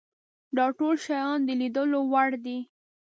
[0.57, 2.57] دا ټول شیان د لیدلو وړ دي.